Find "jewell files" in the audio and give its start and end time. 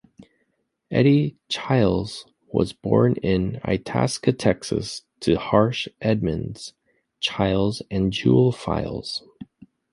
8.11-9.21